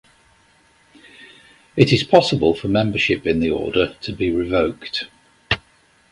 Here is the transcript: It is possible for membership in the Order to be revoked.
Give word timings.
It 1.75 1.93
is 1.93 2.01
possible 2.03 2.55
for 2.55 2.67
membership 2.67 3.27
in 3.27 3.39
the 3.39 3.51
Order 3.51 3.93
to 4.01 4.11
be 4.11 4.31
revoked. 4.31 5.03